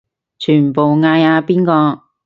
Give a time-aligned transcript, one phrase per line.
[0.39, 2.01] 全部嗌阿邊個